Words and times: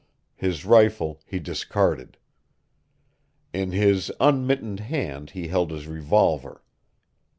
His 0.35 0.65
rifle 0.65 1.21
he 1.27 1.37
discarded. 1.37 2.17
In 3.53 3.71
his 3.71 4.11
un 4.19 4.47
mittened 4.47 4.79
hand 4.79 5.29
he 5.29 5.49
held 5.49 5.69
his 5.69 5.85
revolver. 5.85 6.63